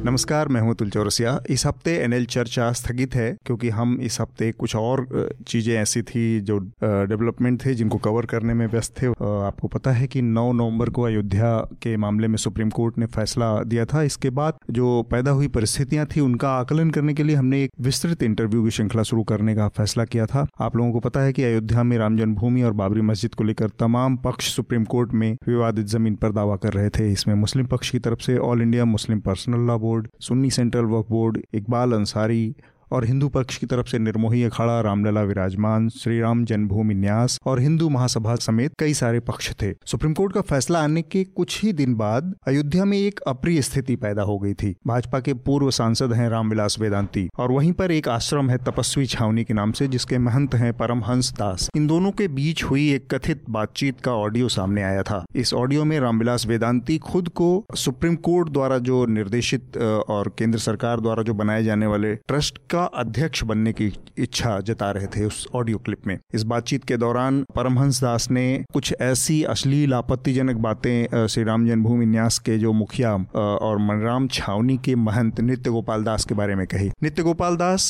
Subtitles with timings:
[0.00, 4.50] नमस्कार, मैं हूँ तुल चौरसिया इस हफ़्ते एनएल चर्चा स्थगित है क्योंकि हम इस हफ़्ते
[4.52, 5.06] कुछ और
[5.48, 10.06] चीज़ें ऐसी थी जो डेवलपमेंट थे जिनको कवर करने में व्यस्त थे। आपको पता है
[10.06, 11.50] कि 9 नवंबर को अयोध्या
[11.82, 16.06] के मामले में सुप्रीम कोर्ट ने फैसला दिया था। इसके बाद जो पैदा हुई परिस्थितियाँ
[16.06, 19.68] थी, उनका आकलन करने के लिए हमने एक विस्तृत इंटरव्यू की श्रृंखला शुरू करने का
[19.76, 23.02] फैसला किया था। आप लोगों को पता है कि अयोध्या में राम जन्मभूमि और बाबरी
[23.02, 27.10] मस्जिद को लेकर तमाम पक्ष सुप्रीम कोर्ट में विवादित ज़मीन पर दावा कर रहे थे।
[27.12, 31.10] इसमें मुस्लिम पक्ष की तरफ़ से All India Muslim Personal Law Board Sunni Central Waqf
[31.10, 32.42] Board Iqbal Ansari
[32.92, 37.60] और हिंदू पक्ष की तरफ़ से निर्मोही अखाड़ा, रामलला विराजमान श्री राम जन्मभूमि न्यास और
[37.60, 41.72] हिंदू महासभा समेत कई सारे पक्ष थे। सुप्रीम कोर्ट का फैसला आने के कुछ ही
[41.72, 46.12] दिन बाद अयोध्या में एक अप्रिय स्थिति पैदा हो गई थी। भाजपा के पूर्व सांसद
[46.12, 50.18] हैं रामविलास वेदांती और वहीं पर एक आश्रम है तपस्वी छावनी के नाम से, जिसके
[50.18, 54.82] महंत हैं परमहंस दास। इन दोनों के बीच हुई एक कथित बातचीत का ऑडियो सामने
[54.82, 60.34] आया था। इस ऑडियो में रामविलास वेदांती खुद को सुप्रीम कोर्ट द्वारा जो निर्देशित और
[60.38, 64.90] केंद्र सरकार द्वारा जो बनाए जाने वाले ट्रस्ट का का अध्यक्ष बनने की इच्छा जता
[64.90, 69.42] रहे थे उस ऑडियो क्लिप में। इस बातचीत के दौरान परमहंस दास ने कुछ ऐसी
[69.44, 75.40] अश्लील आपत्तिजनक बातें श्री राम जन्मभूमि न्यास के जो मुखिया और मनराम छावनी के महंत
[75.40, 77.88] नित्य गोपाल दास के बारे में कही। नित्य गोपाल दास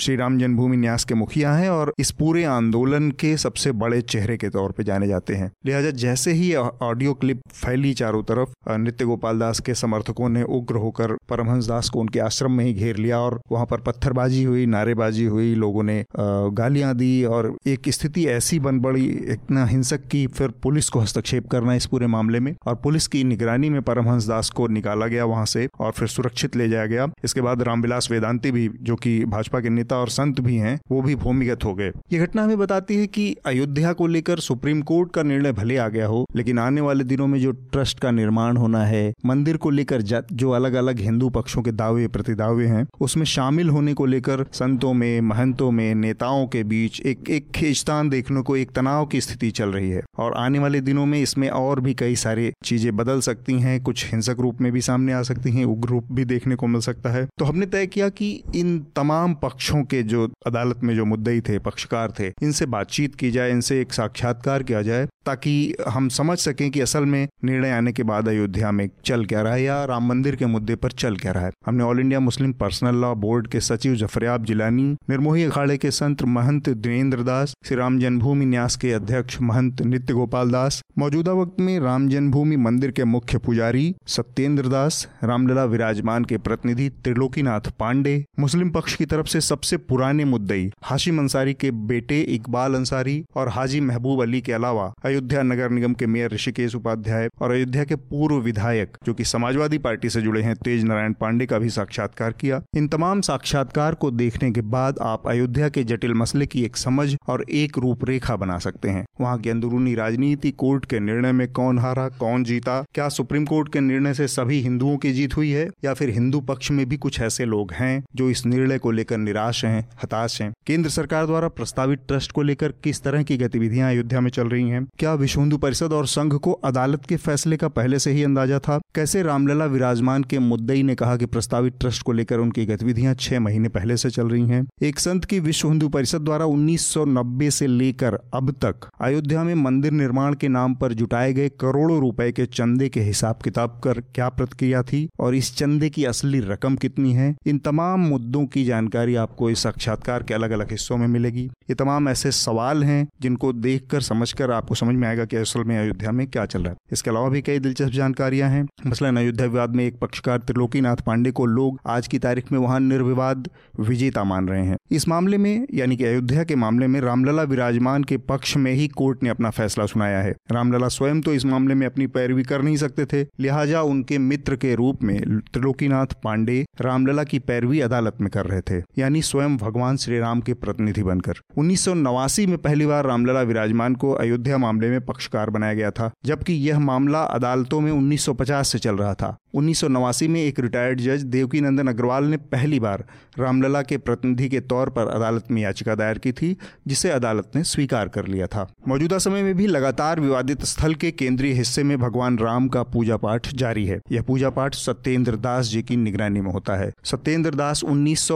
[0.00, 4.36] श्री राम जन्मभूमि न्यास के मुखिया हैं और इस पूरे आंदोलन के सबसे बड़े चेहरे
[4.36, 9.04] के तौर पर जाने जाते हैं। लिहाजा जैसे ही ऑडियो क्लिप फैली चारों तरफ़ नित्य
[9.04, 12.96] गोपाल दास के समर्थकों ने उग्र होकर परमहंस दास को उनके आश्रम में ही घेर
[12.96, 16.04] लिया और वहाँ पर पत्थरबाजी बमबाजी हुई, नारेबाजी हुई, लोगों ने
[16.52, 21.46] गालियाँ दी और एक स्थिति ऐसी बन पड़ी, इतना हिंसक की फिर पुलिस को हस्तक्षेप
[21.48, 25.24] करना इस पूरे मामले में और पुलिस की निगरानी में परमहंस दास को निकाला गया
[25.24, 29.24] वहाँ से और फिर सुरक्षित ले जाया गया। इसके बाद रामविलास वेदांति भी, जो कि
[29.26, 32.58] भाजपा के नेता और संत भी हैं, वो भी भूमिगत हो गए। ये घटना हमें
[32.58, 36.58] बताती है कि अयोध्या को लेकर सुप्रीम कोर्ट का निर्णय भले आ गया हो, लेकिन
[36.58, 40.74] आने वाले दिनों में जो ट्रस्ट का निर्माण होना है, मंदिर को लेकर जो अलग
[40.74, 44.15] अलग हिंदू पक्षों के दावे, प्रतिदावे हैं, उसमें शामिल होने को लेकर
[44.52, 49.20] संतों में, महंतों में, नेताओं के बीच एक एक खींचतान देखने को, एक तनाव की
[49.20, 52.96] स्थिति चल रही है। और आने वाले दिनों में इसमें और भी कई सारी चीज़ें
[52.96, 56.24] बदल सकती हैं, कुछ हिंसक रूप में भी सामने आ सकती हैं, उग्र रूप भी
[56.24, 60.28] देखने को मिल सकता है। तो हमने तय किया कि इन तमाम पक्षों के जो
[60.46, 64.82] अदालत में जो मुद्दे थे, पक्षकार थे, इनसे बातचीत की जाए, इनसे एक साक्षात्कार किया
[64.82, 69.24] जाए, ताकि हम समझ सकें कि असल में निर्णय आने के बाद अयोध्या में चल
[69.24, 72.00] क्या रहा है या राम मंदिर के मुद्दे पर चल क्या रहा है। हमने All
[72.00, 77.22] India Muslim Personal Law Board के सचिव जफरयाब जिलानी, निर्मोही अखाड़े के संत महंत दिनेन्द्र
[77.22, 82.08] दास, श्री राम जन्मभूमि न्यास के अध्यक्ष महंत नित्य गोपाल दास, मौजूदा वक्त में राम
[82.08, 88.94] जन्मभूमि मंदिर के मुख्य पुजारी सत्येंद्र दास, रामलला विराजमान के प्रतिनिधि त्रिलोकीनाथ पांडे, मुस्लिम पक्ष
[88.94, 94.22] की तरफ़ से सबसे पुराने मुद्दई हाशिम अंसारी के बेटे इकबाल अंसारी और हाजी महबूब
[94.22, 98.96] अली के अलावा अयोध्या नगर निगम के मेयर ऋषिकेश उपाध्याय और अयोध्या के पूर्व विधायक,
[99.06, 102.88] जो कि समाजवादी पार्टी से जुड़े हैं, तेज नारायण पांडे का भी साक्षात्कार किया। इन
[102.88, 107.44] तमाम साक्षात्कार को देखने के बाद आप अयोध्या के जटिल मसले की एक समझ और
[107.50, 112.08] एक रूपरेखा बना सकते हैं। वहाँ की अंदरूनी राजनीति कोर्ट के निर्णय में कौन हारा,
[112.08, 115.94] कौन जीता, क्या सुप्रीम कोर्ट के निर्णय से सभी हिंदुओं की जीत हुई है, या
[115.94, 119.64] फिर हिंदू पक्ष में भी कुछ ऐसे लोग हैं जो इस निर्णय को लेकर निराश
[119.64, 120.52] हैं, हताश हैं?
[120.66, 124.68] केंद्र सरकार द्वारा प्रस्तावित ट्रस्ट को लेकर किस तरह की गतिविधियाँ अयोध्या में चल रही
[124.68, 124.86] हैं?
[124.98, 128.58] क्या विश्व हिंदू परिषद और संघ को अदालत के फैसले का पहले से ही अंदाज़ा
[128.58, 128.80] था?
[128.94, 133.40] कैसे रामलला विराजमान के मुद्दई ने कहा कि प्रस्तावित ट्रस्ट को लेकर उनकी गतिविधियाँ छह
[133.40, 137.66] महीने पहले से चल रही हैं। एक संत की विश्व हिंदू परिषद द्वारा 1990 से
[137.66, 142.46] लेकर अब तक अयोध्या में मंदिर निर्माण के नाम पर जुटाए गए करोड़ों रुपए के
[142.46, 147.12] चंदे के हिसाब किताब कर क्या प्रतिक्रिया थी और इस चंदे की असली रकम कितनी
[147.12, 147.34] है?
[147.46, 151.74] इन तमाम मुद्दों की जानकारी आपको इस साक्षात्कार के अलग अलग हिस्सों में मिलेगी। ये
[151.74, 156.10] तमाम ऐसे सवाल हैं जिनको देखकर, समझकर आपको समझ में आएगा कि असल में अयोध्या
[156.10, 159.76] में क्या चल रहा है। इसके अलावा भी कई दिलचस्प जानकारियाँ हैं। मसलन, अयोध्या विवाद
[159.76, 163.48] में एक पक्षकार त्रिलोकीनाथ पांडे को लोग आज की तारीख में वहाँ निर्विवाद
[163.80, 168.04] विजेता मान रहे हैं। इस मामले में, यानी कि अयोध्या के मामले में, रामलला विराजमान
[168.04, 171.74] के पक्ष में ही कोर्ट ने अपना फैसला सुनाया है। रामलला स्वयं तो इस मामले
[171.74, 175.20] में अपनी पैरवी कर नहीं सकते थे। लिहाजा उनके मित्र के रूप में
[175.52, 180.40] त्रिलोकीनाथ पांडे रामलला की पैरवी अदालत में कर रहे थे, यानी स्वयं भगवान श्री राम
[180.40, 185.00] के प्रतिनिधि बनकर। उन्नीस सौ नवासी में पहली बार रामलला विराजमान को अयोध्या मामले में
[185.00, 189.80] पक्षकार बनाया गया था, जबकि यह मामला अदालतों में 1950 से चल रहा था। उन्नीस
[189.80, 193.04] सौ नवासी में एक रिटायर्ड जज देवकी नंदन अग्रवाल ने पहली बार
[193.38, 197.64] रामलला के प्रतिनिधि के तौर पर अदालत में याचिका दायर की थी, जिसे अदालत ने
[197.64, 201.98] स्वीकार कर लिया था। मौजूदा समय में भी लगातार विवादित स्थल के केंद्रीय हिस्से में
[201.98, 206.40] भगवान राम का पूजा पाठ जारी है। यह पूजा पाठ सत्येंद्र दास जी की निगरानी
[206.40, 208.28] में होता है। सत्येंद्र दास उन्नीस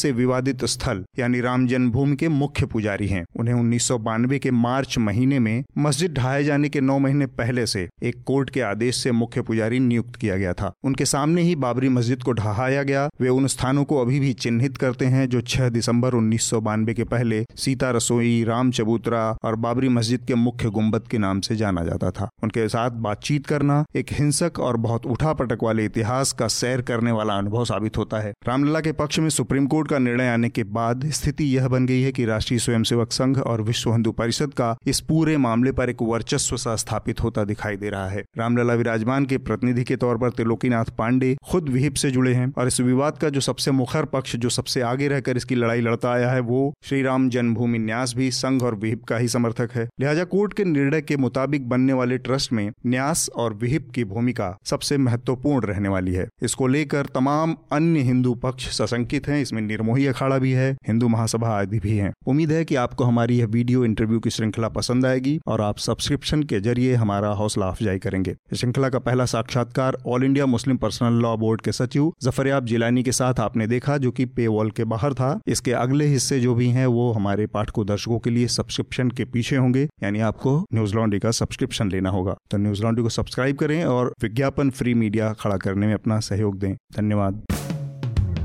[0.00, 4.50] से विवादित स्थल, यानी राम जन्मभूमि के मुख्य पुजारी हैं। उन्हें उन्नीस सौ बानवे के
[4.50, 8.96] मार्च महीने में मस्जिद ढहाए जाने के नौ महीने पहले से एक कोर्ट के आदेश
[8.96, 13.08] से मुख्य पुजारी नियुक्त किया गया था। उनके सामने ही बाबरी मस्जिद को ढहाया गया।
[13.20, 16.94] वे उन स्थानों को अभी भी चिन्हित करते हैं, जो 6 दिसंबर उन्नीस सौ बानबे
[16.94, 21.56] के पहले सीता रसोई, राम चबूतरा और बाबरी मस्जिद के मुख्य गुंबद के नाम से
[21.56, 26.48] जाना जाता था। उनके साथ बातचीत करना एक हिंसक और बहुत उठापटक वाले इतिहास का
[26.48, 30.28] सैर करने वाला अनुभव साबित होता है। रामलला के पक्ष में सुप्रीम कोर्ट का निर्णय
[30.28, 34.12] आने के बाद स्थिति यह बन गई है कि राष्ट्रीय स्वयंसेवक संघ और विश्व हिंदू
[34.12, 38.24] परिषद का इस पूरे मामले पर एक वर्चस्व सा स्थापित होता दिखाई दे रहा है।
[38.38, 42.66] रामलला विराजमान के प्रतिनिधि के तौर पर त्रिलोकीनाथ पांडे खुद विहिप से जुड़े हैं और
[42.66, 46.30] इस विवाद का जो सबसे मुखर पक्ष, जो सबसे आगे रहकर इसकी लड़ाई लड़ता आया
[46.30, 50.24] है, वो श्री राम जन्मभूमि न्यास भी संघ और विहिप का ही समर्थक है। लिहाजा
[50.26, 54.98] कोर्ट के निर्णय के मुताबिक बनने वाले ट्रस्ट में न्यास और विहिप की भूमिका सबसे
[54.98, 60.38] महत्वपूर्ण रहने वाली है। इसको लेकर तमाम अन्य हिंदू पक्ष सशंकित हैं, इसमें निर्मोही अखाड़ा
[60.38, 64.20] भी है, हिंदू महासभा आदि भी है। उम्मीद है कि आपको हमारी यह वीडियो इंटरव्यू
[64.20, 68.98] की श्रृंखला पसंद आएगी और आप सब्सक्रिप्शन के ज़रिए हमारा हौसला अफजाई करेंगे। श्रृंखला का
[69.00, 73.66] पहला साक्षात्कार All India Muslim Personal Law Board के सचिव जफरयाब जिलानी के साथ आपने
[73.66, 77.12] देखा, जो कि पे वॉल के बाहर था। इसके अगले हिस्से जो भी हैं, वो
[77.12, 81.90] हमारे पाठकों, दर्शकों के लिए सब्सक्रिप्शन के पीछे होंगे। यानी आपको न्यूज़ लॉन्ड्री का सब्सक्रिप्शन
[81.90, 85.94] लेना होगा। तो न्यूज़ लॉन्ड्री को सब्सक्राइब करें और विज्ञापन फ्री मीडिया खड़ा करने में
[85.94, 87.42] अपना सहयोग दें। धन्यवाद।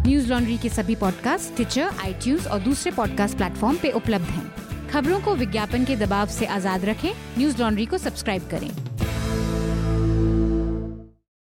[0.08, 4.52] न्यूज़ लॉन्ड्री के सभी पॉडकास्ट ट्विटर आई और दूसरे पॉडकास्ट प्लेटफॉर्म पे उपलब्ध हैं।
[4.90, 8.89] खबरों को विज्ञापन के दबाव से आज़ाद रखें। न्यूज़ लॉन्ड्री को सब्सक्राइब करें।